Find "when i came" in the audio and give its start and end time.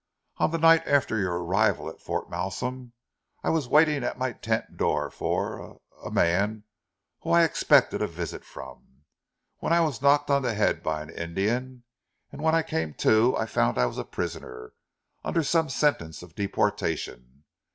12.41-12.95